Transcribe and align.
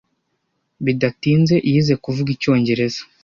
Bidatinze, 0.85 1.55
yize 1.69 1.93
kuvuga 2.03 2.29
icyongereza. 2.35 3.01